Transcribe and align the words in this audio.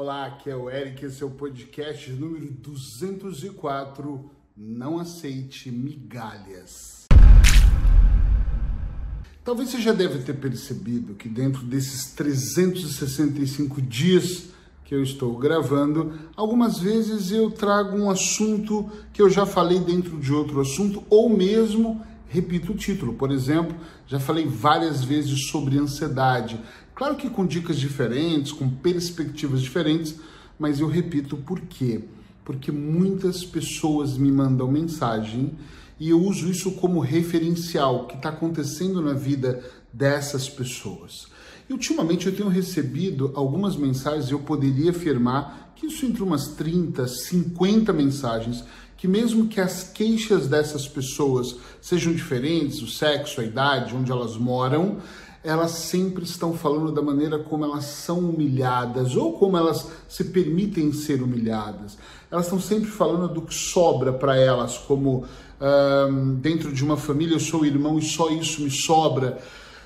Olá, 0.00 0.26
aqui 0.26 0.48
é 0.48 0.54
o 0.54 0.70
Eric, 0.70 1.04
esse 1.04 1.24
é 1.24 1.26
o 1.26 1.30
podcast 1.30 2.08
número 2.12 2.52
204. 2.52 4.30
Não 4.56 4.96
aceite 4.96 5.72
migalhas. 5.72 7.08
Talvez 9.42 9.70
você 9.70 9.80
já 9.80 9.92
deve 9.92 10.20
ter 10.20 10.34
percebido 10.34 11.16
que 11.16 11.28
dentro 11.28 11.64
desses 11.64 12.12
365 12.12 13.82
dias 13.82 14.50
que 14.84 14.94
eu 14.94 15.02
estou 15.02 15.36
gravando, 15.36 16.16
algumas 16.36 16.78
vezes 16.78 17.32
eu 17.32 17.50
trago 17.50 17.96
um 17.98 18.08
assunto 18.08 18.88
que 19.12 19.20
eu 19.20 19.28
já 19.28 19.44
falei 19.44 19.80
dentro 19.80 20.16
de 20.20 20.32
outro 20.32 20.60
assunto, 20.60 21.02
ou 21.10 21.28
mesmo 21.28 22.06
repito 22.28 22.72
o 22.72 22.76
título. 22.76 23.14
Por 23.14 23.30
exemplo, 23.30 23.76
já 24.06 24.20
falei 24.20 24.46
várias 24.46 25.02
vezes 25.02 25.48
sobre 25.48 25.78
ansiedade. 25.78 26.60
Claro 26.94 27.16
que 27.16 27.30
com 27.30 27.46
dicas 27.46 27.78
diferentes, 27.78 28.52
com 28.52 28.68
perspectivas 28.68 29.60
diferentes, 29.60 30.16
mas 30.58 30.80
eu 30.80 30.88
repito 30.88 31.36
por 31.36 31.60
quê? 31.60 32.00
Porque 32.44 32.72
muitas 32.72 33.44
pessoas 33.44 34.16
me 34.16 34.32
mandam 34.32 34.70
mensagem 34.70 35.52
e 36.00 36.10
eu 36.10 36.20
uso 36.20 36.48
isso 36.48 36.72
como 36.72 37.00
referencial, 37.00 38.06
que 38.06 38.16
está 38.16 38.28
acontecendo 38.28 39.02
na 39.02 39.12
vida 39.12 39.62
dessas 39.92 40.48
pessoas. 40.48 41.26
E 41.68 41.72
ultimamente 41.72 42.26
eu 42.26 42.34
tenho 42.34 42.48
recebido 42.48 43.32
algumas 43.34 43.76
mensagens, 43.76 44.30
eu 44.30 44.38
poderia 44.38 44.90
afirmar 44.90 45.72
que 45.76 45.86
isso 45.86 46.06
entre 46.06 46.22
umas 46.22 46.48
30, 46.48 47.06
50 47.06 47.92
mensagens, 47.92 48.64
que 48.98 49.08
mesmo 49.08 49.46
que 49.46 49.60
as 49.60 49.84
queixas 49.84 50.48
dessas 50.48 50.86
pessoas 50.86 51.56
sejam 51.80 52.12
diferentes, 52.12 52.82
o 52.82 52.88
sexo, 52.88 53.40
a 53.40 53.44
idade, 53.44 53.94
onde 53.94 54.10
elas 54.12 54.36
moram, 54.36 54.98
elas 55.44 55.70
sempre 55.70 56.24
estão 56.24 56.52
falando 56.52 56.90
da 56.90 57.00
maneira 57.00 57.38
como 57.38 57.64
elas 57.64 57.84
são 57.84 58.18
humilhadas 58.18 59.14
ou 59.14 59.38
como 59.38 59.56
elas 59.56 59.88
se 60.08 60.24
permitem 60.24 60.92
ser 60.92 61.22
humilhadas. 61.22 61.96
Elas 62.28 62.46
estão 62.46 62.60
sempre 62.60 62.90
falando 62.90 63.32
do 63.32 63.42
que 63.42 63.54
sobra 63.54 64.12
para 64.12 64.36
elas, 64.36 64.76
como 64.76 65.24
dentro 66.40 66.72
de 66.72 66.84
uma 66.84 66.96
família 66.96 67.34
eu 67.34 67.40
sou 67.40 67.64
irmão 67.64 67.98
e 67.98 68.02
só 68.02 68.30
isso 68.30 68.62
me 68.62 68.70
sobra 68.70 69.38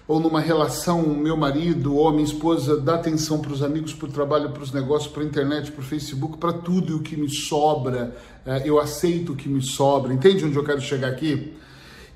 ou 0.06 0.18
numa 0.18 0.40
relação, 0.40 1.02
meu 1.14 1.36
marido 1.36 1.94
ou 1.94 2.10
minha 2.10 2.24
esposa 2.24 2.76
dá 2.76 2.96
atenção 2.96 3.40
para 3.40 3.52
os 3.52 3.62
amigos, 3.62 3.94
para 3.94 4.08
o 4.08 4.12
trabalho, 4.12 4.50
para 4.50 4.62
os 4.62 4.72
negócios, 4.72 5.12
para 5.12 5.22
a 5.22 5.26
internet, 5.26 5.70
para 5.70 5.80
o 5.80 5.84
Facebook, 5.84 6.38
para 6.38 6.52
tudo 6.52 6.96
o 6.96 7.02
que 7.02 7.16
me 7.16 7.28
sobra, 7.28 8.16
é, 8.44 8.68
eu 8.68 8.80
aceito 8.80 9.32
o 9.32 9.36
que 9.36 9.48
me 9.48 9.62
sobra. 9.62 10.12
Entende 10.12 10.44
onde 10.44 10.56
eu 10.56 10.64
quero 10.64 10.80
chegar 10.80 11.08
aqui? 11.08 11.54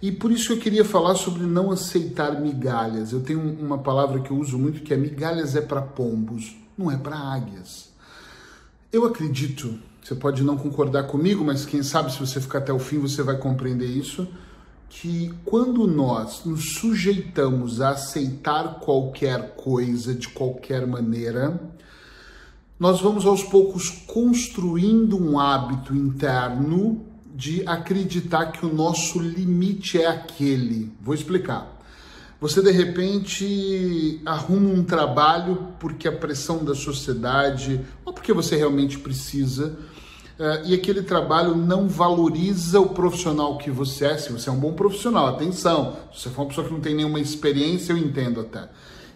E 0.03 0.13
por 0.13 0.31
isso 0.31 0.53
eu 0.53 0.59
queria 0.59 0.85
falar 0.85 1.15
sobre 1.15 1.45
não 1.45 1.71
aceitar 1.71 2.41
migalhas. 2.41 3.13
Eu 3.13 3.21
tenho 3.21 3.41
uma 3.41 3.79
palavra 3.79 4.21
que 4.21 4.31
eu 4.31 4.37
uso 4.37 4.59
muito 4.59 4.83
que 4.83 4.93
é 4.93 4.97
migalhas 4.97 5.57
é 5.57 5.61
para 5.61 5.81
pombos, 5.81 6.57
não 6.77 6.91
é 6.91 6.97
para 6.97 7.17
águias. 7.17 7.91
Eu 8.93 9.05
acredito, 9.05 9.79
você 10.03 10.15
pode 10.15 10.43
não 10.43 10.57
concordar 10.57 11.05
comigo, 11.05 11.45
mas 11.45 11.65
quem 11.65 11.83
sabe 11.83 12.13
se 12.13 12.19
você 12.19 12.41
ficar 12.41 12.59
até 12.59 12.73
o 12.73 12.79
fim 12.79 12.99
você 12.99 13.23
vai 13.23 13.37
compreender 13.37 13.87
isso 13.87 14.29
que 14.89 15.33
quando 15.45 15.87
nós 15.87 16.45
nos 16.45 16.75
sujeitamos 16.75 17.81
a 17.81 17.91
aceitar 17.91 18.81
qualquer 18.81 19.55
coisa 19.57 20.15
de 20.15 20.29
qualquer 20.29 20.87
maneira, 20.87 21.61
nós 22.79 23.01
vamos 23.01 23.25
aos 23.27 23.43
poucos 23.43 23.91
construindo 24.07 25.17
um 25.17 25.39
hábito 25.39 25.95
interno 25.95 27.05
de 27.35 27.63
acreditar 27.67 28.47
que 28.53 28.65
o 28.65 28.73
nosso 28.73 29.19
limite 29.19 30.01
é 30.01 30.07
aquele. 30.07 30.91
Vou 31.03 31.15
explicar. 31.15 31.77
Você 32.41 32.63
de 32.63 32.71
repente 32.71 34.21
arruma 34.25 34.69
um 34.69 34.85
trabalho 34.85 35.69
porque 35.81 36.07
a 36.07 36.13
pressão 36.13 36.63
da 36.65 36.75
sociedade 36.75 37.81
ou 38.05 38.13
porque 38.13 38.33
você 38.33 38.57
realmente 38.57 38.99
precisa 38.99 39.79
e 40.65 40.75
aquele 40.75 41.03
trabalho 41.03 41.57
não 41.57 41.89
valoriza 41.89 42.79
o 42.81 42.91
profissional 42.91 43.57
que 43.57 43.71
você 43.71 44.05
é. 44.07 44.19
Se 44.19 44.33
você 44.33 44.49
é 44.49 44.53
um 44.53 44.59
bom 44.59 44.73
profissional, 44.73 45.27
atenção, 45.27 45.97
se 46.13 46.23
você 46.23 46.31
for 46.31 46.43
uma 46.43 46.49
pessoa 46.49 46.67
que 46.67 46.73
não 46.73 46.81
tem 46.81 46.95
nenhuma 46.95 47.19
experiência, 47.19 47.93
eu 47.93 47.97
entendo 47.97 48.41
até. 48.41 48.69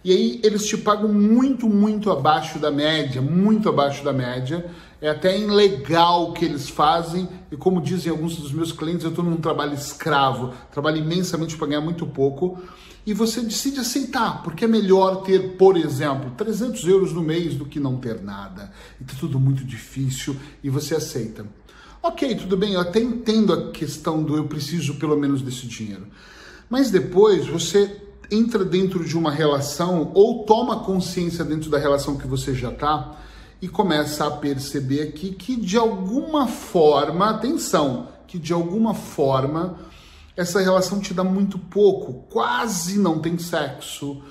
E 0.02 0.12
aí 0.12 0.40
eles 0.42 0.66
te 0.66 0.78
pagam 0.78 1.12
muito, 1.12 1.68
muito 1.68 2.10
abaixo 2.10 2.58
da 2.58 2.70
média, 2.70 3.20
muito 3.20 3.68
abaixo 3.68 4.02
da 4.02 4.14
média. 4.14 4.64
É 4.98 5.10
até 5.10 5.38
ilegal 5.38 6.30
o 6.30 6.32
que 6.32 6.44
eles 6.44 6.70
fazem. 6.70 7.28
E 7.52 7.56
como 7.56 7.82
dizem 7.82 8.10
alguns 8.10 8.36
dos 8.36 8.52
meus 8.52 8.72
clientes, 8.72 9.04
eu 9.04 9.10
estou 9.10 9.24
num 9.24 9.36
trabalho 9.36 9.74
escravo, 9.74 10.54
trabalho 10.72 10.96
imensamente 10.96 11.56
para 11.56 11.66
ganhar 11.66 11.82
muito 11.82 12.06
pouco 12.06 12.58
e 13.06 13.14
você 13.14 13.40
decide 13.40 13.80
aceitar, 13.80 14.42
porque 14.42 14.64
é 14.64 14.68
melhor 14.68 15.22
ter, 15.22 15.56
por 15.56 15.76
exemplo, 15.76 16.30
300 16.36 16.84
euros 16.86 17.12
no 17.12 17.22
mês 17.22 17.54
do 17.54 17.64
que 17.64 17.80
não 17.80 17.96
ter 17.96 18.20
nada. 18.20 18.72
E 19.00 19.04
tá 19.04 19.14
tudo 19.18 19.40
muito 19.40 19.64
difícil 19.64 20.36
e 20.62 20.68
você 20.68 20.94
aceita. 20.94 21.46
Ok, 22.02 22.34
tudo 22.34 22.56
bem, 22.56 22.74
eu 22.74 22.80
até 22.80 23.00
entendo 23.00 23.52
a 23.52 23.70
questão 23.70 24.22
do 24.22 24.36
eu 24.36 24.44
preciso 24.44 24.94
pelo 24.94 25.16
menos 25.16 25.42
desse 25.42 25.66
dinheiro. 25.66 26.06
Mas 26.68 26.90
depois 26.90 27.46
você 27.46 28.00
entra 28.30 28.64
dentro 28.64 29.04
de 29.04 29.18
uma 29.18 29.30
relação 29.30 30.12
ou 30.14 30.44
toma 30.44 30.80
consciência 30.80 31.44
dentro 31.44 31.68
da 31.68 31.78
relação 31.78 32.16
que 32.16 32.26
você 32.26 32.54
já 32.54 32.70
está 32.70 33.18
e 33.60 33.68
começa 33.68 34.26
a 34.26 34.30
perceber 34.30 35.02
aqui 35.02 35.32
que 35.32 35.56
de 35.56 35.76
alguma 35.76 36.46
forma, 36.46 37.30
atenção, 37.30 38.08
que 38.26 38.38
de 38.38 38.52
alguma 38.52 38.94
forma 38.94 39.78
essa 40.36 40.60
relação 40.60 41.00
te 41.00 41.12
dá 41.12 41.24
muito 41.24 41.58
pouco, 41.58 42.24
quase 42.30 42.98
não 42.98 43.18
tem 43.18 43.38
sexo, 43.38 44.22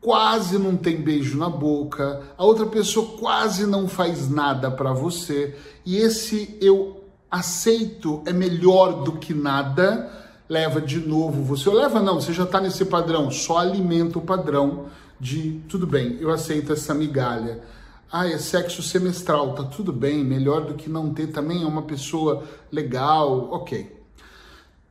quase 0.00 0.58
não 0.58 0.76
tem 0.76 1.00
beijo 1.02 1.38
na 1.38 1.48
boca, 1.48 2.22
a 2.36 2.44
outra 2.44 2.66
pessoa 2.66 3.18
quase 3.18 3.66
não 3.66 3.88
faz 3.88 4.28
nada 4.28 4.70
para 4.70 4.92
você, 4.92 5.56
e 5.84 5.96
esse 5.96 6.56
eu 6.60 7.04
aceito 7.30 8.22
é 8.26 8.32
melhor 8.32 9.02
do 9.02 9.12
que 9.12 9.34
nada, 9.34 10.12
leva 10.48 10.80
de 10.80 11.00
novo 11.00 11.42
você, 11.42 11.68
ou 11.68 11.74
leva 11.74 12.00
não, 12.00 12.20
você 12.20 12.32
já 12.32 12.44
está 12.44 12.60
nesse 12.60 12.84
padrão, 12.84 13.30
só 13.30 13.58
alimenta 13.58 14.18
o 14.18 14.22
padrão 14.22 14.86
de 15.18 15.60
tudo 15.68 15.86
bem, 15.86 16.18
eu 16.20 16.30
aceito 16.30 16.72
essa 16.72 16.94
migalha. 16.94 17.60
Ah, 18.12 18.28
é 18.28 18.38
sexo 18.38 18.84
semestral, 18.84 19.54
tá 19.54 19.64
tudo 19.64 19.92
bem, 19.92 20.24
melhor 20.24 20.64
do 20.64 20.74
que 20.74 20.88
não 20.88 21.12
ter 21.12 21.26
também, 21.26 21.64
é 21.64 21.66
uma 21.66 21.82
pessoa 21.82 22.44
legal, 22.70 23.50
ok 23.50 23.96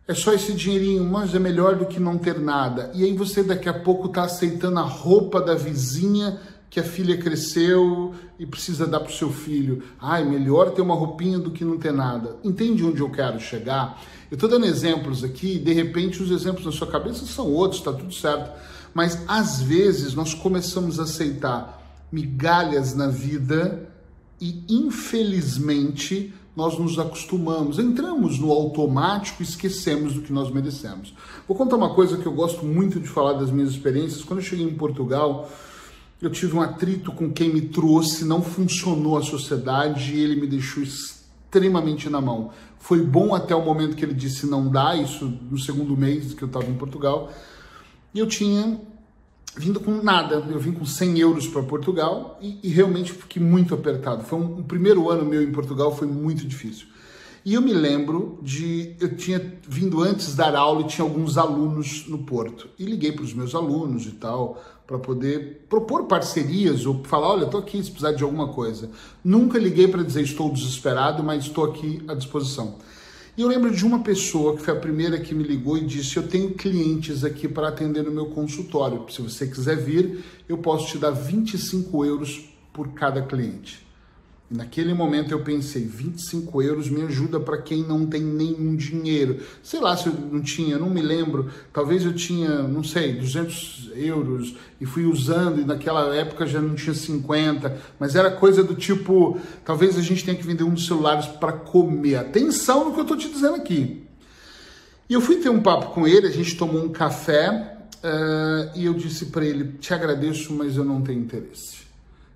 é 0.07 0.13
só 0.13 0.33
esse 0.33 0.53
dinheirinho, 0.53 1.03
mas 1.03 1.33
é 1.33 1.39
melhor 1.39 1.75
do 1.75 1.85
que 1.85 1.99
não 1.99 2.17
ter 2.17 2.39
nada. 2.39 2.91
E 2.93 3.03
aí 3.03 3.13
você 3.13 3.41
daqui 3.41 3.67
a 3.67 3.73
pouco 3.73 4.07
está 4.07 4.23
aceitando 4.23 4.79
a 4.79 4.83
roupa 4.83 5.41
da 5.41 5.55
vizinha 5.55 6.39
que 6.69 6.79
a 6.79 6.83
filha 6.83 7.17
cresceu 7.17 8.13
e 8.37 8.45
precisa 8.45 8.85
dar 8.85 8.99
para 8.99 9.09
o 9.09 9.15
seu 9.15 9.31
filho. 9.31 9.81
Ai, 9.99 10.23
melhor 10.23 10.71
ter 10.71 10.81
uma 10.81 10.93
roupinha 10.93 11.39
do 11.39 11.49
que 11.49 11.63
não 11.63 11.77
ter 11.77 11.91
nada. 11.91 12.35
Entende 12.43 12.83
onde 12.83 13.01
eu 13.01 13.09
quero 13.09 13.39
chegar? 13.39 13.99
Eu 14.29 14.35
estou 14.35 14.49
dando 14.49 14.65
exemplos 14.65 15.23
aqui, 15.23 15.57
de 15.57 15.71
repente 15.73 16.21
os 16.21 16.29
exemplos 16.29 16.65
na 16.65 16.71
sua 16.71 16.87
cabeça 16.87 17.25
são 17.25 17.51
outros, 17.51 17.79
está 17.79 17.93
tudo 17.93 18.13
certo. 18.13 18.51
Mas 18.93 19.23
às 19.27 19.61
vezes 19.61 20.13
nós 20.13 20.33
começamos 20.33 20.99
a 20.99 21.03
aceitar 21.03 21.81
migalhas 22.11 22.93
na 22.93 23.07
vida 23.07 23.89
e 24.39 24.63
infelizmente 24.69 26.33
nós 26.55 26.79
nos 26.79 26.97
acostumamos, 26.97 27.79
entramos 27.79 28.39
no 28.39 28.51
automático 28.51 29.43
e 29.43 29.45
esquecemos 29.45 30.13
do 30.13 30.21
que 30.21 30.31
nós 30.31 30.49
merecemos. 30.49 31.13
Vou 31.47 31.57
contar 31.57 31.75
uma 31.75 31.93
coisa 31.93 32.17
que 32.17 32.25
eu 32.25 32.31
gosto 32.31 32.65
muito 32.65 32.99
de 32.99 33.07
falar 33.07 33.33
das 33.33 33.51
minhas 33.51 33.71
experiências. 33.71 34.23
Quando 34.23 34.39
eu 34.39 34.45
cheguei 34.45 34.65
em 34.65 34.73
Portugal, 34.73 35.49
eu 36.21 36.29
tive 36.29 36.55
um 36.55 36.61
atrito 36.61 37.11
com 37.11 37.31
quem 37.31 37.53
me 37.53 37.61
trouxe, 37.61 38.23
não 38.23 38.41
funcionou 38.41 39.17
a 39.17 39.21
sociedade 39.21 40.13
e 40.13 40.19
ele 40.19 40.39
me 40.39 40.47
deixou 40.47 40.81
extremamente 40.81 42.09
na 42.09 42.21
mão. 42.21 42.51
Foi 42.79 43.01
bom 43.01 43.35
até 43.35 43.53
o 43.53 43.63
momento 43.63 43.95
que 43.95 44.05
ele 44.05 44.13
disse 44.13 44.45
não 44.45 44.69
dá, 44.69 44.95
isso 44.95 45.25
no 45.25 45.57
segundo 45.59 45.97
mês 45.97 46.33
que 46.33 46.43
eu 46.43 46.47
estava 46.47 46.65
em 46.65 46.75
Portugal. 46.75 47.31
E 48.13 48.19
eu 48.19 48.27
tinha 48.27 48.79
vindo 49.57 49.79
com 49.79 50.01
nada. 50.01 50.45
Eu 50.49 50.59
vim 50.59 50.71
com 50.71 50.85
100 50.85 51.19
euros 51.19 51.47
para 51.47 51.63
Portugal 51.63 52.37
e, 52.41 52.59
e, 52.63 52.69
realmente 52.69 53.13
fiquei 53.13 53.41
muito 53.41 53.73
apertado. 53.73 54.23
Foi 54.23 54.39
um, 54.39 54.59
o 54.59 54.63
primeiro 54.63 55.09
ano 55.09 55.25
meu 55.25 55.41
em 55.41 55.51
Portugal 55.51 55.95
foi 55.95 56.07
muito 56.07 56.45
difícil. 56.45 56.87
E 57.43 57.53
eu 57.53 57.61
me 57.61 57.73
lembro 57.73 58.39
de 58.41 58.95
eu 58.99 59.15
tinha 59.15 59.39
vindo 59.67 60.01
antes 60.01 60.35
dar 60.35 60.55
aula 60.55 60.81
e 60.81 60.85
tinha 60.85 61.05
alguns 61.05 61.37
alunos 61.37 62.07
no 62.07 62.19
Porto 62.19 62.67
e 62.79 62.85
liguei 62.85 63.11
para 63.11 63.23
os 63.23 63.35
meus 63.35 63.53
alunos 63.53 64.07
e 64.07 64.11
tal 64.13 64.59
para 64.87 64.97
poder 64.97 65.65
propor 65.69 66.05
parcerias 66.05 66.85
ou 66.85 67.03
falar, 67.03 67.29
olha, 67.29 67.45
estou 67.45 67.59
aqui 67.59 67.83
se 67.83 67.91
precisar 67.91 68.13
de 68.13 68.23
alguma 68.23 68.47
coisa. 68.47 68.89
Nunca 69.23 69.59
liguei 69.59 69.87
para 69.87 70.03
dizer 70.03 70.21
estou 70.21 70.51
desesperado, 70.51 71.23
mas 71.23 71.45
estou 71.45 71.65
aqui 71.65 72.03
à 72.07 72.15
disposição. 72.15 72.75
E 73.37 73.41
eu 73.41 73.49
lembro 73.49 73.69
de 73.69 73.85
uma 73.85 73.99
pessoa 73.99 74.55
que 74.55 74.63
foi 74.63 74.73
a 74.73 74.79
primeira 74.79 75.19
que 75.19 75.35
me 75.35 75.43
ligou 75.43 75.77
e 75.77 75.85
disse: 75.85 76.15
Eu 76.15 76.25
tenho 76.25 76.53
clientes 76.53 77.25
aqui 77.25 77.49
para 77.49 77.67
atender 77.67 78.01
no 78.03 78.11
meu 78.11 78.27
consultório. 78.27 79.05
Se 79.09 79.21
você 79.21 79.45
quiser 79.45 79.75
vir, 79.75 80.23
eu 80.47 80.57
posso 80.57 80.87
te 80.87 80.97
dar 80.97 81.11
25 81.11 82.05
euros 82.05 82.45
por 82.71 82.93
cada 82.93 83.21
cliente. 83.21 83.84
E 84.49 84.55
naquele 84.55 84.93
momento 84.93 85.31
eu 85.31 85.39
pensei, 85.39 85.83
25 85.85 86.61
euros 86.61 86.87
me 86.87 87.01
ajuda 87.01 87.39
para 87.39 87.57
quem 87.59 87.81
não 87.81 88.05
tem 88.05 88.21
nenhum 88.21 88.75
dinheiro. 88.75 89.39
Sei 89.63 89.79
lá 89.79 89.97
se 89.97 90.05
eu 90.05 90.13
não 90.13 90.39
tinha, 90.39 90.77
não 90.77 90.89
me 90.89 91.01
lembro. 91.01 91.49
Talvez 91.73 92.05
eu 92.05 92.13
tinha, 92.13 92.61
não 92.61 92.83
sei, 92.83 93.13
200 93.13 93.91
euros 93.95 94.55
e 94.79 94.85
fui 94.85 95.05
usando, 95.05 95.61
e 95.61 95.65
naquela 95.65 96.15
época 96.15 96.45
já 96.45 96.61
não 96.61 96.75
tinha 96.75 96.93
50. 96.93 97.75
Mas 97.99 98.15
era 98.15 98.29
coisa 98.29 98.63
do 98.63 98.75
tipo, 98.75 99.39
talvez 99.63 99.97
a 99.97 100.01
gente 100.01 100.23
tenha 100.23 100.37
que 100.37 100.45
vender 100.45 100.63
um 100.63 100.73
dos 100.73 100.85
celulares 100.85 101.25
para 101.25 101.53
comer. 101.53 102.17
Atenção 102.17 102.85
no 102.85 102.93
que 102.93 102.99
eu 102.99 103.03
estou 103.03 103.17
te 103.17 103.29
dizendo 103.29 103.55
aqui. 103.55 104.03
E 105.09 105.13
eu 105.13 105.21
fui 105.21 105.37
ter 105.37 105.49
um 105.49 105.61
papo 105.61 105.91
com 105.91 106.07
ele, 106.07 106.27
a 106.27 106.31
gente 106.31 106.55
tomou 106.55 106.83
um 106.83 106.89
café 106.89 107.77
uh, 108.03 108.77
e 108.77 108.85
eu 108.85 108.93
disse 108.93 109.27
para 109.27 109.43
ele: 109.43 109.73
Te 109.79 109.91
agradeço, 109.93 110.53
mas 110.53 110.77
eu 110.77 110.83
não 110.83 111.01
tenho 111.01 111.21
interesse. 111.21 111.84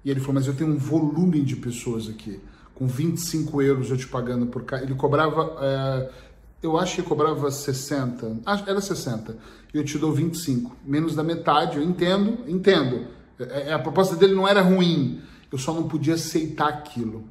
E 0.04 0.10
ele 0.10 0.20
falou, 0.20 0.36
mas 0.36 0.48
eu 0.48 0.54
tenho 0.54 0.72
um 0.72 0.78
volume 0.78 1.42
de 1.42 1.56
pessoas 1.56 2.08
aqui, 2.08 2.40
com 2.74 2.88
25 2.88 3.62
euros 3.62 3.92
eu 3.92 3.98
te 3.98 4.08
pagando 4.08 4.46
por 4.46 4.64
cá. 4.64 4.82
Ele 4.82 4.96
cobrava, 4.96 5.58
é, 5.62 6.10
eu 6.64 6.78
acho 6.78 6.96
que 6.96 7.02
cobrava 7.02 7.52
60, 7.52 8.38
era 8.66 8.82
60, 8.82 9.38
e 9.74 9.78
eu 9.78 9.84
te 9.84 9.98
dou 9.98 10.12
25, 10.12 10.76
menos 10.86 11.16
da 11.16 11.24
metade, 11.24 11.78
eu 11.78 11.84
entendo, 11.84 12.40
entendo. 12.48 13.08
É, 13.40 13.70
é, 13.70 13.74
a 13.74 13.80
proposta 13.80 14.16
dele 14.16 14.34
não 14.34 14.48
era 14.48 14.62
ruim, 14.62 15.22
eu 15.52 15.58
só 15.58 15.74
não 15.74 15.88
podia 15.88 16.14
aceitar 16.14 16.70
aquilo. 16.70 17.24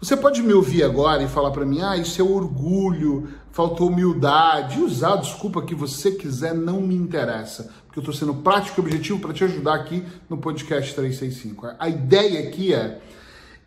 Você 0.00 0.16
pode 0.16 0.42
me 0.42 0.52
ouvir 0.52 0.82
agora 0.82 1.22
e 1.22 1.28
falar 1.28 1.52
para 1.52 1.64
mim, 1.64 1.80
ah, 1.80 1.96
isso 1.96 2.20
é 2.20 2.24
orgulho, 2.24 3.28
faltou 3.52 3.88
humildade, 3.88 4.80
usar 4.80 5.14
a 5.14 5.16
desculpa 5.16 5.62
que 5.62 5.76
você 5.76 6.10
quiser, 6.10 6.54
não 6.54 6.80
me 6.80 6.96
interessa, 6.96 7.70
porque 7.92 7.98
eu 7.98 8.10
estou 8.10 8.14
sendo 8.14 8.40
prático 8.40 8.80
e 8.80 8.84
objetivo 8.84 9.18
para 9.18 9.34
te 9.34 9.44
ajudar 9.44 9.74
aqui 9.74 10.02
no 10.28 10.38
podcast 10.38 10.94
365. 10.94 11.74
A 11.78 11.90
ideia 11.90 12.48
aqui 12.48 12.72
é, 12.72 12.98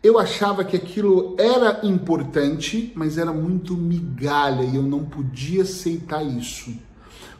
eu 0.02 0.18
achava 0.18 0.64
que 0.64 0.76
aquilo 0.76 1.36
era 1.38 1.78
importante, 1.84 2.92
mas 2.96 3.18
era 3.18 3.32
muito 3.32 3.76
migalha 3.76 4.64
e 4.64 4.74
eu 4.74 4.82
não 4.82 5.04
podia 5.04 5.62
aceitar 5.62 6.24
isso. 6.24 6.74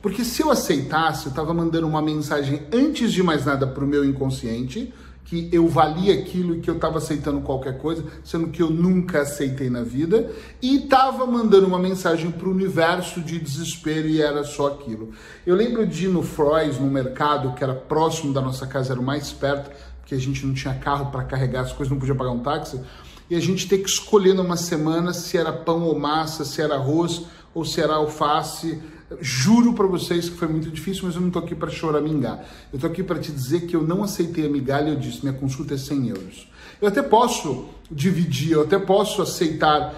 Porque 0.01 0.25
se 0.25 0.43
eu 0.43 0.49
aceitasse, 0.49 1.27
eu 1.27 1.31
estava 1.31 1.53
mandando 1.53 1.89
uma 1.89 2.01
mensagem 2.01 2.63
antes 2.73 3.13
de 3.13 3.21
mais 3.21 3.45
nada 3.45 3.67
para 3.67 3.85
o 3.85 3.89
meu 3.89 4.05
inconsciente, 4.05 4.95
que 5.27 5.49
eu 5.53 5.67
valia 5.69 6.15
aquilo 6.15 6.55
e 6.55 6.61
que 6.61 6.71
eu 6.71 6.77
estava 6.77 6.99
aceitando 6.99 7.41
qualquer 7.41 7.79
coisa, 7.79 8.05
sendo 8.25 8.49
que 8.49 8.63
eu 8.63 8.71
nunca 8.71 9.23
aceitei 9.23 9.69
na 9.69 9.83
vida, 9.83 10.31
e 10.63 10.85
estava 10.85 11.27
mandando 11.27 11.67
uma 11.67 11.81
mensagem 11.81 12.31
para 12.31 12.49
o 12.49 12.53
universo 12.53 13.21
de 13.21 13.39
desespero 13.39 14.09
e 14.09 14.23
era 14.23 14.45
só 14.45 14.69
aquilo. 14.69 15.11
Eu 15.45 15.57
lembro 15.57 15.85
de 15.85 16.07
ir 16.07 16.09
no 16.09 16.23
Frois, 16.23 16.79
no 16.79 16.87
mercado, 16.87 17.55
que 17.55 17.65
era 17.65 17.75
próximo 17.75 18.33
da 18.33 18.41
nossa 18.41 18.69
casa, 18.69 18.93
era 18.93 19.01
o 19.01 19.05
mais 19.05 19.33
perto, 19.33 19.71
porque 19.99 20.15
a 20.15 20.19
gente 20.19 20.47
não 20.47 20.55
tinha 20.55 20.75
carro 20.75 21.11
para 21.11 21.25
carregar 21.25 21.63
as 21.63 21.73
coisas, 21.73 21.91
não 21.91 21.99
podia 21.99 22.15
pagar 22.15 22.31
um 22.31 22.39
táxi, 22.39 22.81
e 23.29 23.35
a 23.35 23.41
gente 23.41 23.69
ter 23.69 23.79
que 23.79 23.89
escolher 23.89 24.33
numa 24.33 24.57
semana 24.57 25.13
se 25.13 25.37
era 25.37 25.53
pão 25.53 25.83
ou 25.83 25.99
massa, 25.99 26.45
se 26.45 26.63
era 26.63 26.77
arroz 26.77 27.25
ou 27.57 27.65
se 27.65 27.81
era 27.81 27.95
alface, 27.95 28.79
Juro 29.21 29.73
para 29.73 29.87
vocês 29.87 30.29
que 30.29 30.37
foi 30.37 30.49
muito 30.49 30.69
difícil, 30.69 31.05
mas 31.05 31.15
eu 31.15 31.21
não 31.21 31.29
estou 31.29 31.41
aqui 31.41 31.55
para 31.55 31.71
choramingar. 31.71 32.45
Eu 32.73 32.77
estou 32.77 32.91
aqui 32.91 33.05
para 33.05 33.21
te 33.21 33.31
dizer 33.31 33.61
que 33.61 33.77
eu 33.77 33.83
não 33.83 34.03
aceitei 34.03 34.47
a 34.47 34.49
migalha. 34.49 34.89
Eu 34.89 34.97
disse: 34.97 35.21
minha 35.23 35.33
consulta 35.33 35.75
é 35.75 35.77
100 35.77 36.09
euros. 36.09 36.51
Eu 36.83 36.89
até 36.89 37.03
posso 37.03 37.67
dividir, 37.89 38.53
eu 38.53 38.63
até 38.63 38.79
posso 38.79 39.23
aceitar. 39.23 39.95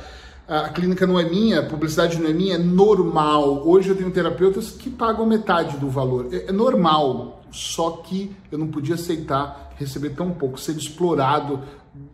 A 0.47 0.69
clínica 0.69 1.07
não 1.07 1.19
é 1.19 1.29
minha, 1.29 1.61
a 1.61 1.63
publicidade 1.63 2.19
não 2.19 2.29
é 2.29 2.33
minha, 2.35 2.57
é 2.57 2.59
normal. 2.59 3.67
Hoje 3.67 3.89
eu 3.89 3.97
tenho 3.97 4.11
terapeutas 4.11 4.71
que 4.71 4.91
pagam 4.91 5.25
metade 5.27 5.79
do 5.79 5.89
valor. 5.89 6.29
É, 6.31 6.49
é 6.49 6.53
normal, 6.53 7.43
só 7.51 7.91
que 7.91 8.31
eu 8.53 8.59
não 8.59 8.69
podia 8.69 8.95
aceitar 8.95 9.73
receber 9.77 10.11
tão 10.11 10.33
pouco, 10.33 10.61
ser 10.61 10.77
explorado 10.77 11.63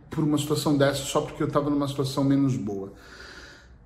por 0.09 0.23
uma 0.23 0.37
situação 0.37 0.77
dessa 0.77 1.03
só 1.03 1.21
porque 1.21 1.41
eu 1.43 1.47
estava 1.47 1.69
numa 1.69 1.87
situação 1.87 2.23
menos 2.23 2.55
boa. 2.55 2.93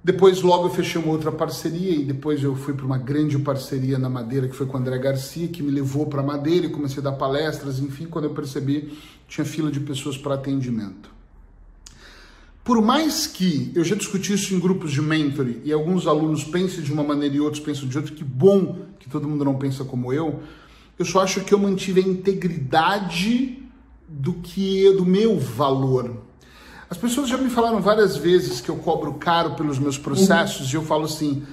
Depois, 0.02 0.42
logo, 0.42 0.68
eu 0.68 0.70
fechei 0.70 1.02
uma 1.02 1.12
outra 1.12 1.32
parceria 1.32 1.92
e 1.92 2.06
depois 2.06 2.42
eu 2.42 2.56
fui 2.56 2.74
para 2.74 2.86
uma 2.86 2.98
grande 2.98 3.38
parceria 3.38 4.00
na 4.00 4.10
Madeira, 4.10 4.48
que 4.48 4.56
foi 4.56 4.66
com 4.66 4.78
o 4.78 4.80
André 4.80 4.98
Garcia, 4.98 5.50
que 5.50 5.62
me 5.62 5.70
levou 5.70 6.06
para 6.06 6.24
Madeira 6.24 6.68
e 6.68 6.70
comecei 6.70 7.00
a 7.00 7.04
dar 7.04 7.12
palestras. 7.14 7.80
Enfim, 7.80 8.06
quando 8.06 8.26
eu 8.26 8.34
percebi, 8.34 8.98
tinha 9.28 9.44
fila 9.44 9.70
de 9.70 9.82
pessoas 9.82 10.18
para 10.18 10.36
atendimento. 10.36 11.10
Por 12.64 12.82
mais 12.82 13.28
que 13.28 13.72
eu 13.76 13.84
já 13.84 13.96
discuti 13.96 14.34
isso 14.34 14.54
em 14.54 14.60
grupos 14.60 14.92
de 14.92 15.02
mentoring 15.02 15.62
e 15.66 15.74
alguns 15.74 16.08
alunos 16.08 16.44
pensem 16.44 16.82
de 16.82 16.94
uma 16.94 17.04
maneira 17.04 17.36
e 17.36 17.40
outros 17.40 17.62
pensam 17.62 17.88
de 17.88 17.98
outra, 17.98 18.14
que 18.14 18.24
bom 18.24 18.86
que 19.00 19.10
todo 19.10 19.28
mundo 19.28 19.44
não 19.44 19.56
pensa 19.56 19.84
como 19.84 20.14
eu, 20.14 20.42
eu 20.98 21.04
só 21.04 21.24
acho 21.24 21.42
que 21.42 21.54
eu 21.54 21.58
mantive 21.58 22.00
a 22.00 22.04
integridade 22.04 23.64
do 24.08 24.34
que 24.34 24.94
do 24.94 25.06
meu 25.06 25.40
valor 25.40 26.29
as 26.90 26.98
pessoas 26.98 27.30
já 27.30 27.38
me 27.38 27.50
falaram 27.50 27.80
várias 27.80 28.18
vezes 28.18 28.60
que 28.60 28.70
eu 28.70 28.78
cobro 28.78 29.14
caro 29.14 29.52
pelos 29.52 29.78
meus 29.78 29.98
processos 29.98 30.68
uhum. 30.68 30.74
e 30.74 30.76
eu 30.76 30.84
falo 30.84 31.06
assim: 31.06 31.44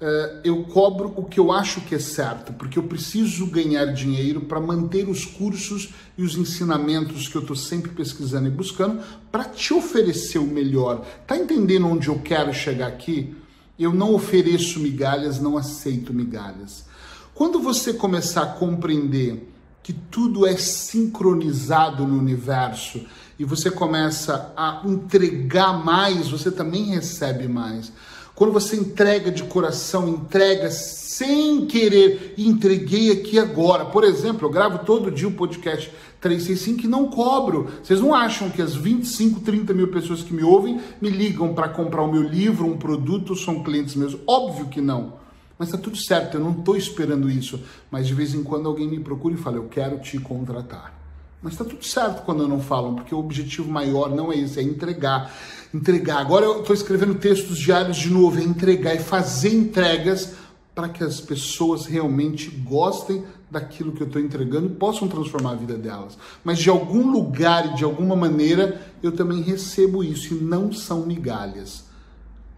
uh, 0.00 0.40
eu 0.42 0.64
cobro 0.64 1.12
o 1.14 1.24
que 1.24 1.38
eu 1.38 1.52
acho 1.52 1.82
que 1.82 1.94
é 1.94 1.98
certo, 1.98 2.54
porque 2.54 2.78
eu 2.78 2.84
preciso 2.84 3.46
ganhar 3.46 3.84
dinheiro 3.86 4.40
para 4.42 4.58
manter 4.58 5.06
os 5.06 5.26
cursos 5.26 5.90
e 6.16 6.22
os 6.22 6.36
ensinamentos 6.36 7.28
que 7.28 7.36
eu 7.36 7.42
estou 7.42 7.54
sempre 7.54 7.90
pesquisando 7.90 8.48
e 8.48 8.50
buscando 8.50 9.02
para 9.30 9.44
te 9.44 9.74
oferecer 9.74 10.38
o 10.38 10.46
melhor. 10.46 11.04
Tá 11.26 11.36
entendendo 11.36 11.86
onde 11.86 12.08
eu 12.08 12.18
quero 12.20 12.54
chegar 12.54 12.86
aqui? 12.86 13.36
Eu 13.78 13.92
não 13.92 14.14
ofereço 14.14 14.80
migalhas, 14.80 15.38
não 15.38 15.56
aceito 15.58 16.14
migalhas. 16.14 16.86
Quando 17.34 17.60
você 17.60 17.92
começar 17.92 18.42
a 18.42 18.46
compreender 18.46 19.48
que 19.88 19.94
tudo 19.94 20.46
é 20.46 20.54
sincronizado 20.54 22.06
no 22.06 22.18
universo 22.18 23.00
e 23.38 23.44
você 23.46 23.70
começa 23.70 24.52
a 24.54 24.82
entregar 24.84 25.82
mais, 25.82 26.28
você 26.28 26.50
também 26.50 26.90
recebe 26.90 27.48
mais. 27.48 27.90
Quando 28.34 28.52
você 28.52 28.76
entrega 28.76 29.30
de 29.30 29.44
coração, 29.44 30.06
entrega 30.06 30.70
sem 30.70 31.64
querer, 31.64 32.34
entreguei 32.36 33.12
aqui 33.12 33.38
agora. 33.38 33.86
Por 33.86 34.04
exemplo, 34.04 34.46
eu 34.46 34.52
gravo 34.52 34.84
todo 34.84 35.10
dia 35.10 35.26
o 35.26 35.32
podcast 35.32 35.90
365 36.20 36.84
e 36.84 36.86
não 36.86 37.08
cobro. 37.08 37.68
Vocês 37.82 37.98
não 37.98 38.14
acham 38.14 38.50
que 38.50 38.60
as 38.60 38.74
25, 38.74 39.40
30 39.40 39.72
mil 39.72 39.88
pessoas 39.88 40.22
que 40.22 40.34
me 40.34 40.42
ouvem 40.42 40.78
me 41.00 41.08
ligam 41.08 41.54
para 41.54 41.70
comprar 41.70 42.02
o 42.02 42.12
meu 42.12 42.22
livro, 42.22 42.66
um 42.66 42.76
produto, 42.76 43.34
são 43.34 43.62
clientes 43.62 43.94
meus? 43.94 44.18
Óbvio 44.26 44.66
que 44.66 44.82
não. 44.82 45.14
Mas 45.58 45.68
está 45.68 45.78
tudo 45.78 45.96
certo, 45.96 46.36
eu 46.36 46.40
não 46.40 46.52
estou 46.52 46.76
esperando 46.76 47.28
isso. 47.28 47.60
Mas 47.90 48.06
de 48.06 48.14
vez 48.14 48.32
em 48.34 48.42
quando 48.42 48.68
alguém 48.68 48.88
me 48.88 49.00
procura 49.00 49.34
e 49.34 49.38
fala, 49.38 49.56
eu 49.56 49.68
quero 49.68 49.98
te 49.98 50.18
contratar. 50.18 50.96
Mas 51.42 51.52
está 51.52 51.64
tudo 51.64 51.84
certo 51.84 52.24
quando 52.24 52.48
não 52.48 52.60
falam, 52.60 52.94
porque 52.94 53.14
o 53.14 53.18
objetivo 53.18 53.70
maior 53.70 54.10
não 54.14 54.32
é 54.32 54.36
esse, 54.36 54.58
é 54.58 54.62
entregar. 54.62 55.32
Entregar. 55.72 56.18
Agora 56.18 56.44
eu 56.44 56.60
estou 56.60 56.74
escrevendo 56.74 57.14
textos 57.14 57.58
diários 57.58 57.96
de 57.96 58.10
novo, 58.10 58.38
é 58.38 58.42
entregar, 58.42 58.94
é 58.94 58.98
fazer 58.98 59.52
entregas 59.52 60.34
para 60.74 60.88
que 60.88 61.02
as 61.02 61.20
pessoas 61.20 61.86
realmente 61.86 62.50
gostem 62.50 63.24
daquilo 63.50 63.92
que 63.92 64.02
eu 64.02 64.06
estou 64.06 64.20
entregando 64.22 64.66
e 64.66 64.76
possam 64.76 65.08
transformar 65.08 65.52
a 65.52 65.56
vida 65.56 65.76
delas. 65.76 66.18
Mas 66.44 66.58
de 66.58 66.70
algum 66.70 67.10
lugar 67.10 67.72
e 67.72 67.74
de 67.74 67.84
alguma 67.84 68.14
maneira 68.14 68.80
eu 69.02 69.12
também 69.12 69.40
recebo 69.42 70.04
isso 70.04 70.34
e 70.34 70.38
não 70.38 70.72
são 70.72 71.06
migalhas. 71.06 71.84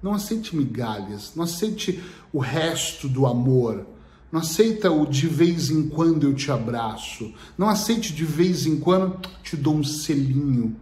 Não 0.03 0.15
aceite 0.15 0.57
migalhas, 0.57 1.33
não 1.37 1.45
aceite 1.45 2.03
o 2.33 2.39
resto 2.39 3.09
do 3.09 3.27
amor. 3.27 3.87
Não 4.31 4.41
aceita 4.41 4.91
o 4.91 5.07
de 5.07 5.27
vez 5.27 5.71
em 5.71 5.89
quando 5.89 6.25
eu 6.25 6.35
te 6.35 6.53
abraço. 6.53 7.33
Não 7.59 7.69
aceite 7.69 8.15
de 8.15 8.25
vez 8.25 8.65
em 8.65 8.79
quando 8.79 9.19
te 9.43 9.57
dou 9.57 9.75
um 9.75 9.83
selinho. 9.83 10.77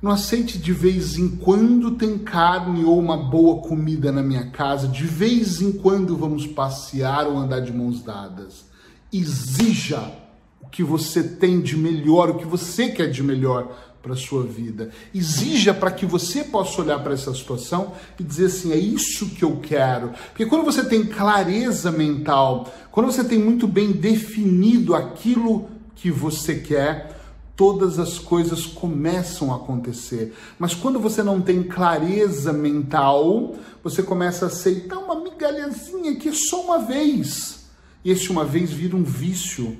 Não 0.00 0.10
aceite 0.10 0.58
de 0.58 0.72
vez 0.72 1.16
em 1.16 1.28
quando 1.36 1.92
tem 1.92 2.18
carne 2.18 2.84
ou 2.84 2.98
uma 2.98 3.16
boa 3.16 3.62
comida 3.62 4.10
na 4.10 4.22
minha 4.22 4.50
casa. 4.50 4.88
De 4.88 5.04
vez 5.04 5.62
em 5.62 5.70
quando 5.70 6.16
vamos 6.16 6.44
passear 6.44 7.28
ou 7.28 7.38
andar 7.38 7.60
de 7.60 7.72
mãos 7.72 8.02
dadas. 8.02 8.64
Exija 9.12 10.12
o 10.60 10.66
que 10.66 10.82
você 10.82 11.22
tem 11.22 11.60
de 11.60 11.76
melhor, 11.76 12.30
o 12.30 12.38
que 12.38 12.46
você 12.46 12.88
quer 12.88 13.08
de 13.08 13.22
melhor 13.22 13.91
para 14.02 14.14
a 14.14 14.16
sua 14.16 14.42
vida. 14.42 14.90
Exija 15.14 15.72
para 15.72 15.90
que 15.90 16.04
você 16.04 16.42
possa 16.42 16.82
olhar 16.82 16.98
para 16.98 17.14
essa 17.14 17.32
situação 17.32 17.92
e 18.18 18.24
dizer 18.24 18.46
assim: 18.46 18.72
é 18.72 18.76
isso 18.76 19.30
que 19.30 19.44
eu 19.44 19.58
quero. 19.62 20.10
Porque 20.28 20.46
quando 20.46 20.64
você 20.64 20.84
tem 20.84 21.06
clareza 21.06 21.90
mental, 21.92 22.72
quando 22.90 23.06
você 23.06 23.22
tem 23.22 23.38
muito 23.38 23.68
bem 23.68 23.92
definido 23.92 24.94
aquilo 24.94 25.68
que 25.94 26.10
você 26.10 26.56
quer, 26.56 27.16
todas 27.56 27.98
as 27.98 28.18
coisas 28.18 28.66
começam 28.66 29.52
a 29.52 29.56
acontecer. 29.56 30.34
Mas 30.58 30.74
quando 30.74 30.98
você 30.98 31.22
não 31.22 31.40
tem 31.40 31.62
clareza 31.62 32.52
mental, 32.52 33.54
você 33.84 34.02
começa 34.02 34.46
a 34.46 34.48
aceitar 34.48 34.98
uma 34.98 35.20
migalhazinha 35.20 36.16
que 36.16 36.28
é 36.28 36.32
só 36.32 36.62
uma 36.62 36.78
vez. 36.78 37.66
E 38.04 38.10
esse 38.10 38.30
uma 38.30 38.44
vez 38.44 38.72
vira 38.72 38.96
um 38.96 39.04
vício 39.04 39.78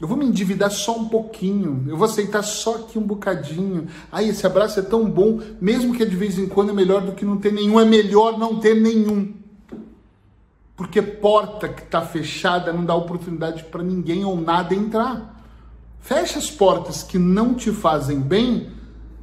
eu 0.00 0.08
vou 0.08 0.16
me 0.16 0.26
endividar 0.26 0.70
só 0.70 0.98
um 0.98 1.08
pouquinho, 1.08 1.84
eu 1.86 1.96
vou 1.96 2.06
aceitar 2.06 2.42
só 2.42 2.76
aqui 2.76 2.98
um 2.98 3.06
bocadinho. 3.06 3.86
Ai, 4.10 4.28
esse 4.28 4.46
abraço 4.46 4.80
é 4.80 4.82
tão 4.82 5.08
bom, 5.08 5.40
mesmo 5.60 5.94
que 5.94 6.04
de 6.04 6.16
vez 6.16 6.38
em 6.38 6.46
quando 6.46 6.70
é 6.70 6.72
melhor 6.72 7.00
do 7.00 7.12
que 7.12 7.24
não 7.24 7.36
ter 7.36 7.52
nenhum, 7.52 7.78
é 7.78 7.84
melhor 7.84 8.36
não 8.38 8.58
ter 8.58 8.74
nenhum. 8.74 9.32
Porque 10.76 11.00
porta 11.00 11.68
que 11.68 11.82
está 11.82 12.02
fechada 12.02 12.72
não 12.72 12.84
dá 12.84 12.94
oportunidade 12.94 13.62
para 13.64 13.82
ninguém 13.82 14.24
ou 14.24 14.40
nada 14.40 14.74
entrar. 14.74 15.42
Fecha 16.00 16.38
as 16.38 16.50
portas 16.50 17.02
que 17.02 17.16
não 17.16 17.54
te 17.54 17.70
fazem 17.70 18.20
bem 18.20 18.68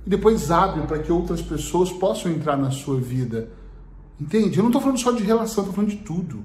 e 0.05 0.09
depois 0.09 0.49
abre 0.49 0.87
para 0.87 0.99
que 0.99 1.11
outras 1.11 1.41
pessoas 1.41 1.91
possam 1.91 2.31
entrar 2.31 2.57
na 2.57 2.71
sua 2.71 2.99
vida. 2.99 3.49
Entende? 4.19 4.57
Eu 4.57 4.63
não 4.63 4.69
estou 4.69 4.81
falando 4.81 4.99
só 4.99 5.11
de 5.11 5.23
relação, 5.23 5.63
estou 5.63 5.75
falando 5.75 5.91
de 5.91 5.97
tudo. 5.97 6.43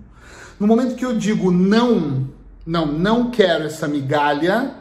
No 0.58 0.66
momento 0.66 0.96
que 0.96 1.04
eu 1.04 1.16
digo 1.16 1.50
não, 1.50 2.28
não, 2.66 2.86
não 2.86 3.30
quero 3.30 3.64
essa 3.64 3.86
migalha, 3.86 4.74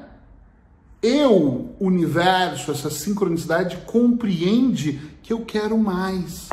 eu, 1.01 1.75
universo, 1.79 2.71
essa 2.71 2.89
sincronicidade 2.89 3.77
compreende 3.85 4.99
que 5.21 5.31
eu 5.31 5.41
quero 5.41 5.77
mais. 5.77 6.49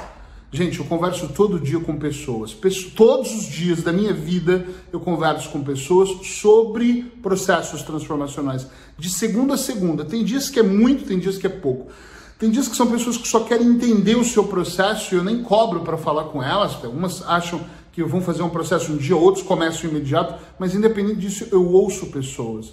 Gente, 0.54 0.78
eu 0.78 0.84
converso 0.84 1.28
todo 1.28 1.58
dia 1.58 1.80
com 1.80 1.98
pessoas. 1.98 2.54
Todos 2.94 3.32
os 3.32 3.46
dias 3.46 3.82
da 3.82 3.90
minha 3.90 4.12
vida 4.12 4.66
eu 4.92 5.00
converso 5.00 5.48
com 5.48 5.64
pessoas 5.64 6.26
sobre 6.26 7.04
processos 7.22 7.80
transformacionais. 7.82 8.66
De 8.98 9.08
segunda 9.08 9.54
a 9.54 9.56
segunda. 9.56 10.04
Tem 10.04 10.22
dias 10.22 10.50
que 10.50 10.60
é 10.60 10.62
muito, 10.62 11.06
tem 11.06 11.18
dias 11.18 11.38
que 11.38 11.46
é 11.46 11.50
pouco. 11.50 11.90
Tem 12.38 12.50
dias 12.50 12.68
que 12.68 12.76
são 12.76 12.86
pessoas 12.90 13.16
que 13.16 13.26
só 13.26 13.40
querem 13.40 13.66
entender 13.66 14.16
o 14.16 14.24
seu 14.24 14.44
processo 14.44 15.14
e 15.14 15.16
eu 15.16 15.24
nem 15.24 15.42
cobro 15.42 15.80
para 15.80 15.96
falar 15.96 16.24
com 16.24 16.42
elas. 16.42 16.84
Algumas 16.84 17.22
acham 17.22 17.64
que 17.92 18.02
vão 18.02 18.20
fazer 18.22 18.42
um 18.42 18.48
processo 18.48 18.92
um 18.92 18.96
dia, 18.96 19.14
outros 19.14 19.44
começam 19.44 19.88
imediato, 19.88 20.34
mas 20.58 20.74
independente 20.74 21.20
disso, 21.20 21.46
eu 21.52 21.68
ouço 21.68 22.06
pessoas. 22.06 22.72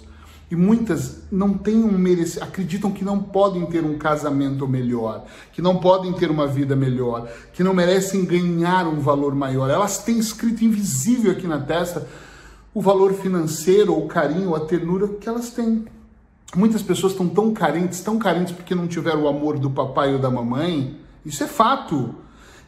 E 0.50 0.56
muitas 0.56 1.22
não 1.30 1.56
têm 1.56 1.76
um 1.76 1.92
merecido, 1.92 2.42
acreditam 2.42 2.90
que 2.90 3.04
não 3.04 3.20
podem 3.22 3.64
ter 3.66 3.84
um 3.84 3.96
casamento 3.96 4.66
melhor, 4.66 5.24
que 5.52 5.62
não 5.62 5.76
podem 5.76 6.12
ter 6.12 6.28
uma 6.28 6.46
vida 6.46 6.74
melhor, 6.74 7.28
que 7.52 7.62
não 7.62 7.72
merecem 7.72 8.24
ganhar 8.24 8.88
um 8.88 8.98
valor 8.98 9.32
maior. 9.32 9.70
Elas 9.70 9.98
têm 9.98 10.18
escrito 10.18 10.64
invisível 10.64 11.30
aqui 11.30 11.46
na 11.46 11.60
testa 11.60 12.08
o 12.74 12.80
valor 12.80 13.12
financeiro, 13.14 13.96
o 13.96 14.08
carinho, 14.08 14.54
a 14.54 14.60
ternura 14.60 15.06
que 15.06 15.28
elas 15.28 15.50
têm. 15.50 15.84
Muitas 16.56 16.82
pessoas 16.82 17.12
estão 17.12 17.28
tão 17.28 17.52
carentes, 17.52 18.00
tão 18.00 18.18
carentes 18.18 18.52
porque 18.52 18.74
não 18.74 18.88
tiveram 18.88 19.22
o 19.22 19.28
amor 19.28 19.56
do 19.56 19.70
papai 19.70 20.12
ou 20.14 20.18
da 20.18 20.30
mamãe. 20.30 20.98
Isso 21.24 21.44
é 21.44 21.46
fato. 21.46 22.14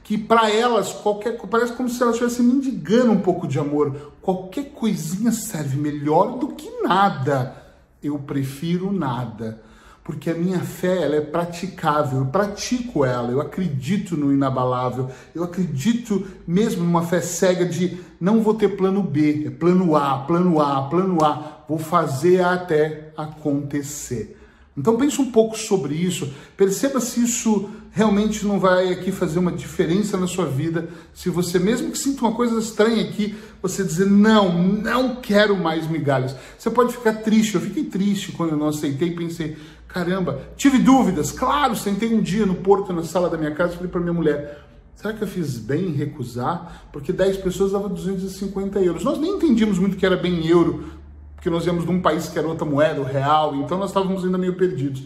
Que 0.03 0.19
para 0.19 0.51
elas, 0.51 0.93
qualquer 0.93 1.39
parece 1.49 1.73
como 1.73 1.89
se 1.89 2.03
elas 2.03 2.15
estivessem 2.15 2.45
mendigando 2.45 3.13
um 3.13 3.21
pouco 3.21 3.47
de 3.47 3.59
amor. 3.59 4.13
Qualquer 4.21 4.73
coisinha 4.73 5.31
serve 5.31 5.77
melhor 5.77 6.39
do 6.39 6.49
que 6.49 6.69
nada. 6.83 7.57
Eu 8.03 8.19
prefiro 8.19 8.93
nada, 8.93 9.63
porque 10.03 10.29
a 10.29 10.35
minha 10.35 10.59
fé 10.59 11.03
ela 11.03 11.15
é 11.15 11.21
praticável, 11.21 12.19
eu 12.19 12.27
pratico 12.27 13.05
ela, 13.05 13.31
eu 13.31 13.41
acredito 13.41 14.17
no 14.17 14.33
inabalável, 14.33 15.09
eu 15.33 15.45
acredito 15.45 16.27
mesmo 16.45 16.83
numa 16.83 17.05
fé 17.05 17.21
cega 17.21 17.65
de 17.65 18.01
não 18.21 18.43
vou 18.43 18.55
ter 18.55 18.77
plano 18.77 19.05
B, 19.05 19.45
é 19.47 19.51
plano 19.51 19.95
A, 19.95 20.19
plano 20.19 20.61
A, 20.61 20.89
plano 20.89 21.25
A, 21.25 21.63
vou 21.69 21.79
fazer 21.79 22.43
até 22.43 23.13
acontecer. 23.17 24.42
Então 24.77 24.97
pense 24.97 25.21
um 25.21 25.31
pouco 25.31 25.57
sobre 25.57 25.95
isso, 25.95 26.33
perceba 26.57 26.99
se 26.99 27.23
isso 27.23 27.69
realmente 27.91 28.47
não 28.47 28.59
vai 28.59 28.91
aqui 28.91 29.13
fazer 29.13 29.39
uma 29.39 29.53
diferença 29.53 30.17
na 30.17 30.27
sua 30.27 30.47
vida, 30.47 30.89
se 31.13 31.29
você 31.29 31.59
mesmo 31.59 31.91
que 31.91 31.99
sinta 31.99 32.23
uma 32.23 32.35
coisa 32.35 32.59
estranha 32.59 33.03
aqui, 33.03 33.35
você 33.61 33.85
dizer 33.85 34.07
não, 34.07 34.63
não 34.63 35.17
quero 35.17 35.55
mais 35.55 35.87
migalhas. 35.87 36.35
Você 36.59 36.71
pode 36.71 36.95
ficar 36.95 37.13
triste, 37.17 37.55
eu 37.55 37.61
fiquei 37.61 37.85
triste 37.85 38.33
quando 38.33 38.53
eu 38.53 38.57
não 38.57 38.69
aceitei 38.69 39.11
pensei, 39.11 39.59
caramba, 39.87 40.41
tive 40.57 40.79
dúvidas, 40.79 41.31
claro, 41.31 41.77
sentei 41.77 42.15
um 42.15 42.23
dia 42.23 42.47
no 42.47 42.55
porto, 42.55 42.95
na 42.95 43.05
sala 43.05 43.29
da 43.29 43.37
minha 43.37 43.55
casa, 43.55 43.75
falei 43.75 43.91
para 43.91 44.01
minha 44.01 44.15
mulher, 44.15 44.65
será 44.95 45.13
que 45.13 45.23
eu 45.23 45.29
fiz 45.29 45.59
bem 45.59 45.89
em 45.89 45.93
recusar? 45.93 46.87
Porque 46.91 47.13
10 47.13 47.37
pessoas 47.39 47.73
davam 47.73 47.91
250 47.91 48.81
euros. 48.81 49.05
Nós 49.05 49.19
nem 49.19 49.33
entendíamos 49.33 49.79
muito 49.79 49.99
que 49.99 50.07
era 50.07 50.17
bem 50.17 50.47
euro, 50.47 51.02
porque 51.43 51.51
nós 51.51 51.67
íamos 51.67 51.85
de 51.85 51.91
um 51.91 52.01
país 52.01 52.29
que 52.29 52.39
era 52.39 52.47
outra 52.47 52.65
moeda, 52.65 53.01
o 53.01 53.05
real, 53.05 53.57
então 53.57 53.77
nós 53.77 53.91
estávamos 53.91 54.25
ainda 54.25 54.39
meio 54.39 54.55
perdidos. 54.55 55.03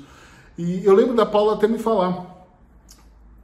E 0.59 0.85
eu 0.85 0.95
lembro 0.95 1.15
da 1.15 1.25
Paula 1.25 1.55
até 1.55 1.67
me 1.67 1.79
falar, 1.79 2.47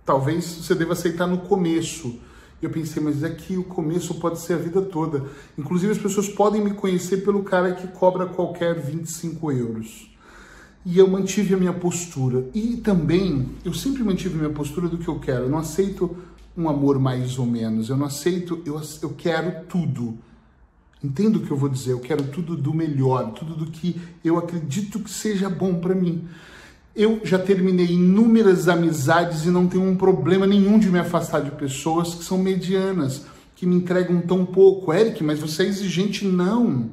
talvez 0.04 0.44
você 0.44 0.74
deva 0.74 0.92
aceitar 0.92 1.26
no 1.26 1.38
começo. 1.38 2.18
Eu 2.60 2.68
pensei, 2.68 3.02
mas 3.02 3.22
é 3.22 3.30
que 3.30 3.56
o 3.56 3.64
começo 3.64 4.16
pode 4.16 4.40
ser 4.40 4.52
a 4.52 4.56
vida 4.58 4.82
toda. 4.82 5.24
Inclusive 5.56 5.90
as 5.90 5.96
pessoas 5.96 6.28
podem 6.28 6.62
me 6.62 6.74
conhecer 6.74 7.24
pelo 7.24 7.42
cara 7.42 7.72
que 7.72 7.88
cobra 7.88 8.26
qualquer 8.26 8.78
25 8.78 9.50
euros. 9.50 10.14
E 10.84 10.98
eu 10.98 11.08
mantive 11.08 11.54
a 11.54 11.56
minha 11.56 11.72
postura. 11.72 12.46
E 12.52 12.76
também, 12.76 13.52
eu 13.64 13.72
sempre 13.72 14.04
mantive 14.04 14.34
a 14.34 14.38
minha 14.38 14.52
postura 14.52 14.86
do 14.86 14.98
que 14.98 15.08
eu 15.08 15.18
quero. 15.18 15.44
Eu 15.44 15.48
não 15.48 15.58
aceito 15.58 16.14
um 16.54 16.68
amor 16.68 16.98
mais 16.98 17.38
ou 17.38 17.46
menos. 17.46 17.88
Eu 17.88 17.96
não 17.96 18.04
aceito, 18.04 18.60
eu, 18.66 18.78
eu 19.00 19.14
quero 19.16 19.64
tudo. 19.64 20.18
Entendo 21.02 21.36
o 21.36 21.40
que 21.40 21.50
eu 21.50 21.56
vou 21.56 21.68
dizer, 21.68 21.92
eu 21.92 22.00
quero 22.00 22.24
tudo 22.24 22.56
do 22.56 22.72
melhor, 22.72 23.32
tudo 23.32 23.54
do 23.54 23.66
que 23.66 24.00
eu 24.24 24.38
acredito 24.38 25.00
que 25.00 25.10
seja 25.10 25.50
bom 25.50 25.74
para 25.74 25.94
mim. 25.94 26.28
Eu 26.94 27.20
já 27.24 27.38
terminei 27.38 27.86
inúmeras 27.86 28.68
amizades 28.68 29.44
e 29.44 29.48
não 29.48 29.66
tenho 29.66 29.82
um 29.82 29.96
problema 29.96 30.46
nenhum 30.46 30.78
de 30.78 30.88
me 30.90 30.98
afastar 30.98 31.40
de 31.40 31.50
pessoas 31.50 32.14
que 32.14 32.22
são 32.22 32.38
medianas, 32.38 33.24
que 33.56 33.66
me 33.66 33.74
entregam 33.74 34.20
tão 34.20 34.44
pouco. 34.44 34.92
Eric, 34.92 35.24
mas 35.24 35.40
você 35.40 35.64
é 35.64 35.66
exigente? 35.66 36.24
Não. 36.24 36.90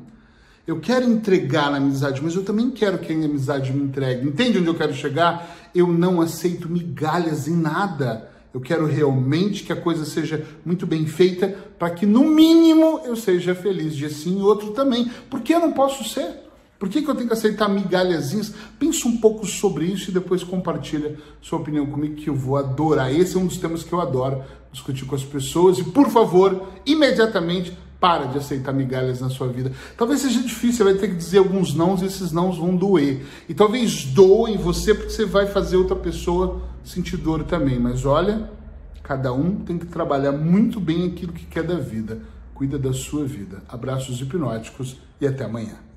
Eu 0.65 0.79
quero 0.79 1.05
entregar 1.05 1.69
na 1.69 1.77
amizade, 1.77 2.21
mas 2.23 2.35
eu 2.35 2.43
também 2.43 2.71
quero 2.71 2.99
que 2.99 3.11
a 3.11 3.15
amizade 3.15 3.73
me 3.73 3.83
entregue. 3.83 4.27
Entende 4.27 4.59
onde 4.59 4.67
eu 4.67 4.75
quero 4.75 4.93
chegar? 4.93 5.69
Eu 5.75 5.87
não 5.87 6.21
aceito 6.21 6.69
migalhas 6.69 7.47
em 7.47 7.55
nada. 7.55 8.28
Eu 8.53 8.59
quero 8.59 8.85
realmente 8.85 9.63
que 9.63 9.71
a 9.71 9.75
coisa 9.75 10.05
seja 10.05 10.43
muito 10.65 10.87
bem 10.87 11.05
feita 11.05 11.47
para 11.77 11.91
que, 11.91 12.05
no 12.05 12.23
mínimo, 12.23 13.01
eu 13.05 13.15
seja 13.15 13.53
feliz. 13.53 13.95
De 13.95 14.05
assim 14.05 14.39
e 14.39 14.41
outro 14.41 14.71
também. 14.71 15.09
Por 15.29 15.41
que 15.41 15.53
eu 15.53 15.59
não 15.59 15.71
posso 15.71 16.03
ser? 16.03 16.49
Por 16.79 16.87
que, 16.87 17.01
que 17.01 17.09
eu 17.09 17.15
tenho 17.15 17.27
que 17.27 17.33
aceitar 17.33 17.67
migalhazinhas? 17.67 18.53
Pensa 18.79 19.07
um 19.07 19.17
pouco 19.17 19.45
sobre 19.45 19.85
isso 19.85 20.09
e 20.09 20.13
depois 20.13 20.43
compartilha 20.43 21.17
sua 21.41 21.59
opinião 21.59 21.85
comigo, 21.85 22.15
que 22.15 22.29
eu 22.29 22.35
vou 22.35 22.55
adorar. 22.55 23.13
Esse 23.13 23.35
é 23.35 23.39
um 23.39 23.45
dos 23.45 23.57
temas 23.57 23.83
que 23.83 23.93
eu 23.93 24.01
adoro 24.01 24.43
discutir 24.71 25.05
com 25.05 25.13
as 25.13 25.23
pessoas. 25.23 25.77
E, 25.77 25.83
por 25.83 26.09
favor, 26.09 26.69
imediatamente 26.85 27.77
para 27.99 28.27
de 28.27 28.37
aceitar 28.37 28.71
migalhas 28.71 29.19
na 29.19 29.29
sua 29.29 29.47
vida. 29.47 29.73
Talvez 29.97 30.21
seja 30.21 30.41
difícil, 30.41 30.77
você 30.77 30.83
vai 30.85 30.93
ter 30.93 31.09
que 31.09 31.15
dizer 31.15 31.39
alguns 31.39 31.73
nãos 31.73 32.01
e 32.01 32.05
esses 32.05 32.31
nãos 32.31 32.57
vão 32.57 32.75
doer. 32.75 33.25
E 33.47 33.53
talvez 33.53 34.05
doem 34.05 34.57
você 34.57 34.93
porque 34.93 35.11
você 35.11 35.25
vai 35.25 35.47
fazer 35.47 35.75
outra 35.75 35.95
pessoa 35.95 36.61
sentir 36.89 37.17
dor 37.17 37.43
também. 37.43 37.79
Mas 37.79 38.05
olha, 38.05 38.49
cada 39.03 39.31
um 39.31 39.57
tem 39.57 39.77
que 39.77 39.85
trabalhar 39.85 40.31
muito 40.31 40.79
bem 40.79 41.07
aquilo 41.07 41.33
que 41.33 41.45
quer 41.45 41.63
da 41.63 41.75
vida. 41.75 42.21
Cuida 42.53 42.77
da 42.77 42.91
sua 42.91 43.25
vida. 43.25 43.61
Abraços 43.69 44.19
hipnóticos 44.19 44.97
e 45.21 45.27
até 45.27 45.45
amanhã. 45.45 45.88